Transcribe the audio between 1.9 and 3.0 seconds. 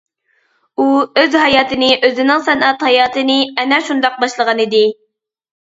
ئۆزىنىڭ سەنئەت